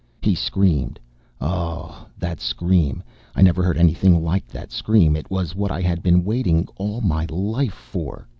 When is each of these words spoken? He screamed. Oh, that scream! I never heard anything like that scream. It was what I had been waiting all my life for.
He 0.23 0.33
screamed. 0.33 0.99
Oh, 1.39 2.07
that 2.17 2.39
scream! 2.41 3.03
I 3.35 3.43
never 3.43 3.61
heard 3.61 3.77
anything 3.77 4.23
like 4.23 4.47
that 4.47 4.71
scream. 4.71 5.15
It 5.15 5.29
was 5.29 5.53
what 5.55 5.69
I 5.69 5.81
had 5.81 6.01
been 6.01 6.25
waiting 6.25 6.67
all 6.75 7.01
my 7.01 7.27
life 7.29 7.75
for. 7.75 8.27